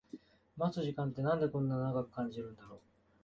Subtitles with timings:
[0.57, 2.79] 待つ時間ってなんでこんな長く感じるんだろう